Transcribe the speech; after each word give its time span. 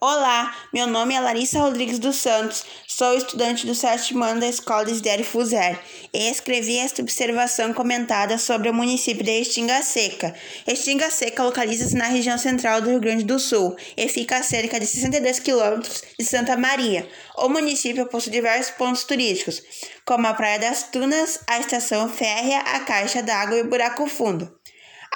Olá, 0.00 0.56
meu 0.72 0.86
nome 0.86 1.12
é 1.12 1.18
Larissa 1.18 1.58
Rodrigues 1.58 1.98
dos 1.98 2.14
Santos, 2.14 2.64
sou 2.86 3.14
estudante 3.14 3.66
do 3.66 3.74
sétimo 3.74 4.22
ano 4.22 4.38
da 4.38 4.46
Escola 4.46 4.84
Desidério 4.84 5.24
Fuser 5.24 5.76
e 6.14 6.30
escrevi 6.30 6.78
esta 6.78 7.02
observação 7.02 7.74
comentada 7.74 8.38
sobre 8.38 8.70
o 8.70 8.72
município 8.72 9.24
de 9.24 9.40
Restinga 9.40 9.82
Seca. 9.82 10.32
Restinga 10.64 11.10
Seca 11.10 11.42
localiza-se 11.42 11.96
na 11.96 12.04
região 12.04 12.38
central 12.38 12.80
do 12.80 12.90
Rio 12.90 13.00
Grande 13.00 13.24
do 13.24 13.40
Sul 13.40 13.74
e 13.96 14.08
fica 14.08 14.36
a 14.36 14.42
cerca 14.44 14.78
de 14.78 14.86
62 14.86 15.40
quilômetros 15.40 16.04
de 16.16 16.24
Santa 16.24 16.56
Maria. 16.56 17.08
O 17.36 17.48
município 17.48 18.06
possui 18.06 18.30
diversos 18.30 18.70
pontos 18.76 19.02
turísticos, 19.02 19.60
como 20.06 20.28
a 20.28 20.34
Praia 20.34 20.60
das 20.60 20.84
Tunas, 20.84 21.40
a 21.44 21.58
Estação 21.58 22.08
Férrea, 22.08 22.60
a 22.60 22.78
Caixa 22.80 23.20
d'Água 23.20 23.58
e 23.58 23.62
o 23.62 23.68
Buraco 23.68 24.06
Fundo. 24.06 24.57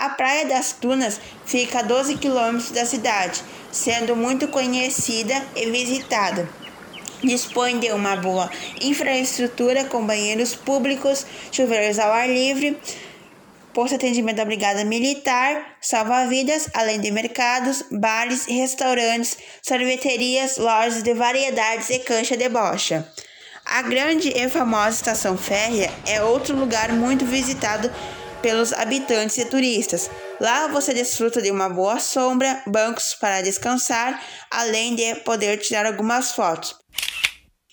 A 0.02 0.08
Praia 0.08 0.46
das 0.46 0.72
Tunas 0.72 1.20
fica 1.46 1.78
a 1.78 1.82
12 1.82 2.16
quilômetros 2.16 2.72
da 2.72 2.84
cidade, 2.84 3.40
sendo 3.70 4.16
muito 4.16 4.48
conhecida 4.48 5.32
e 5.54 5.70
visitada. 5.70 6.48
Dispõe 7.22 7.78
de 7.78 7.92
uma 7.92 8.16
boa 8.16 8.50
infraestrutura 8.80 9.84
com 9.84 10.04
banheiros 10.04 10.56
públicos, 10.56 11.24
chuveiros 11.52 12.00
ao 12.00 12.10
ar 12.10 12.28
livre, 12.28 12.76
posto 13.72 13.90
de 13.90 13.94
atendimento 13.94 14.38
da 14.38 14.44
Brigada 14.44 14.84
Militar, 14.84 15.76
salva-vidas, 15.80 16.68
além 16.74 17.00
de 17.00 17.12
mercados, 17.12 17.84
bares, 17.88 18.46
restaurantes, 18.46 19.38
sorveterias, 19.62 20.56
lojas 20.56 21.04
de 21.04 21.14
variedades 21.14 21.90
e 21.90 22.00
cancha 22.00 22.36
de 22.36 22.48
bocha. 22.48 23.08
A 23.64 23.82
grande 23.82 24.30
e 24.30 24.48
famosa 24.48 24.96
estação 24.96 25.38
férrea 25.38 25.92
é 26.04 26.20
outro 26.20 26.56
lugar 26.56 26.92
muito 26.92 27.24
visitado 27.24 27.88
pelos 28.42 28.72
habitantes 28.72 29.38
e 29.38 29.44
turistas. 29.44 30.10
Lá 30.40 30.66
você 30.66 30.92
desfruta 30.92 31.40
de 31.40 31.50
uma 31.50 31.68
boa 31.68 31.98
sombra, 31.98 32.62
bancos 32.66 33.14
para 33.14 33.40
descansar, 33.40 34.22
além 34.50 34.94
de 34.94 35.14
poder 35.16 35.58
tirar 35.58 35.86
algumas 35.86 36.32
fotos. 36.32 36.74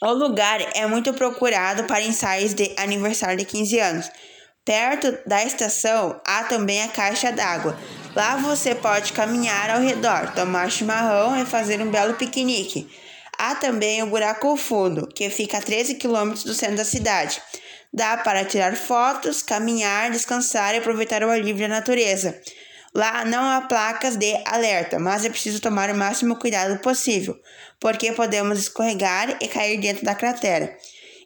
O 0.01 0.13
lugar 0.13 0.61
é 0.75 0.87
muito 0.87 1.13
procurado 1.13 1.83
para 1.83 2.01
ensaios 2.01 2.53
de 2.53 2.71
aniversário 2.77 3.37
de 3.37 3.43
15 3.43 3.79
anos. 3.79 4.11
Perto 4.63 5.17
da 5.27 5.43
estação 5.43 6.21
há 6.25 6.43
também 6.43 6.83
a 6.83 6.87
caixa 6.87 7.31
d'água. 7.31 7.77
Lá 8.15 8.37
você 8.37 8.73
pode 8.75 9.13
caminhar 9.13 9.69
ao 9.69 9.81
redor, 9.81 10.31
tomar 10.33 10.71
chimarrão 10.71 11.41
e 11.41 11.45
fazer 11.45 11.81
um 11.81 11.89
belo 11.89 12.13
piquenique. 12.13 12.87
Há 13.37 13.55
também 13.55 14.03
o 14.03 14.07
Buraco 14.07 14.55
Fundo, 14.57 15.07
que 15.07 15.29
fica 15.29 15.57
a 15.57 15.61
13 15.61 15.95
quilômetros 15.95 16.43
do 16.43 16.53
centro 16.53 16.77
da 16.77 16.85
cidade. 16.85 17.41
Dá 17.91 18.17
para 18.17 18.45
tirar 18.45 18.75
fotos, 18.75 19.41
caminhar, 19.41 20.11
descansar 20.11 20.75
e 20.75 20.77
aproveitar 20.77 21.23
o 21.23 21.29
ar 21.29 21.39
livre 21.39 21.63
da 21.63 21.67
natureza. 21.67 22.39
Lá 22.93 23.23
não 23.25 23.43
há 23.43 23.61
placas 23.61 24.15
de 24.15 24.41
alerta, 24.45 24.99
mas 24.99 25.25
é 25.25 25.29
preciso 25.29 25.61
tomar 25.61 25.89
o 25.89 25.95
máximo 25.95 26.35
cuidado 26.35 26.79
possível, 26.79 27.37
porque 27.79 28.11
podemos 28.11 28.59
escorregar 28.59 29.37
e 29.41 29.47
cair 29.47 29.79
dentro 29.79 30.05
da 30.05 30.15
cratera. 30.15 30.75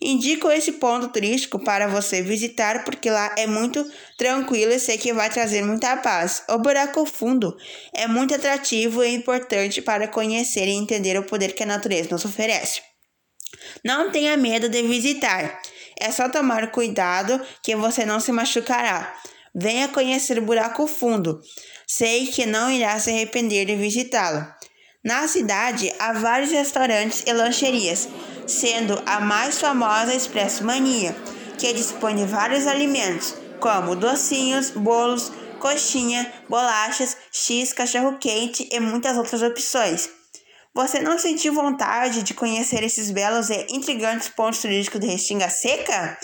Indico 0.02 0.52
esse 0.52 0.74
ponto 0.74 1.08
turístico 1.08 1.58
para 1.58 1.88
você 1.88 2.22
visitar 2.22 2.84
porque 2.84 3.10
lá 3.10 3.34
é 3.38 3.48
muito 3.48 3.90
tranquilo 4.18 4.74
e 4.74 4.80
sei 4.80 4.98
que 4.98 5.14
vai 5.14 5.30
trazer 5.30 5.64
muita 5.64 5.96
paz. 5.96 6.44
O 6.50 6.58
buraco 6.58 7.06
fundo 7.06 7.56
é 7.96 8.06
muito 8.06 8.36
atrativo 8.36 9.02
e 9.02 9.16
importante 9.16 9.82
para 9.82 10.10
conhecer 10.10 10.68
e 10.68 10.74
entender 10.74 11.18
o 11.18 11.24
poder 11.24 11.56
que 11.56 11.64
a 11.64 11.66
natureza 11.66 12.10
nos 12.12 12.26
oferece. 12.26 12.82
Não 13.86 14.12
tenha 14.12 14.36
medo 14.36 14.68
de 14.68 14.82
visitar. 14.84 15.62
É 16.00 16.12
só 16.12 16.30
tomar 16.30 16.72
cuidado 16.72 17.40
que 17.62 17.76
você 17.76 18.06
não 18.06 18.20
se 18.20 18.32
machucará. 18.32 19.14
Venha 19.56 19.88
conhecer 19.88 20.40
o 20.40 20.42
buraco 20.42 20.88
fundo. 20.88 21.40
Sei 21.88 22.28
que 22.28 22.46
não 22.46 22.72
irá 22.72 23.00
se 23.00 23.12
arrepender 23.12 23.66
de 23.66 23.76
visitá-lo. 23.76 24.46
Na 25.04 25.28
cidade 25.28 25.94
há 26.00 26.14
vários 26.14 26.52
restaurantes 26.52 27.24
e 27.28 27.34
lancherias, 27.34 28.08
sendo 28.48 29.02
a 29.06 29.20
mais 29.20 29.60
famosa 29.60 30.12
a 30.12 30.16
Expresso 30.16 30.64
Mania, 30.64 31.16
que 31.58 31.74
dispõe 31.74 32.16
de 32.16 32.26
vários 32.26 32.66
alimentos, 32.66 33.36
como 33.60 33.96
docinhos, 33.96 34.72
bolos, 34.72 35.32
coxinha, 35.60 36.32
bolachas, 36.50 37.18
x, 37.32 37.74
cachorro-quente 37.74 38.68
e 38.72 38.80
muitas 38.80 39.18
outras 39.18 39.42
opções. 39.42 40.10
Você 40.74 41.00
não 41.00 41.20
sentiu 41.20 41.54
vontade 41.54 42.24
de 42.24 42.34
conhecer 42.34 42.84
esses 42.84 43.12
belos 43.12 43.52
e 43.52 43.68
intrigantes 43.70 44.30
pontos 44.30 44.60
turísticos 44.60 45.00
de 45.00 45.08
Restinga 45.08 45.48
Seca? 45.48 46.18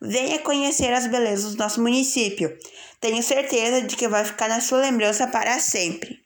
Venha 0.00 0.38
conhecer 0.40 0.92
as 0.92 1.06
belezas 1.06 1.54
do 1.54 1.58
nosso 1.58 1.80
município. 1.80 2.54
Tenho 3.00 3.22
certeza 3.22 3.80
de 3.80 3.96
que 3.96 4.06
vai 4.06 4.22
ficar 4.24 4.48
na 4.48 4.60
sua 4.60 4.78
lembrança 4.78 5.26
para 5.26 5.58
sempre. 5.58 6.23